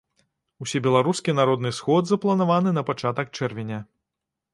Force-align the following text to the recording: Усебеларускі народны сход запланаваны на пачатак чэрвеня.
Усебеларускі 0.63 1.35
народны 1.39 1.71
сход 1.79 2.03
запланаваны 2.13 2.73
на 2.79 2.85
пачатак 2.89 3.27
чэрвеня. 3.41 3.79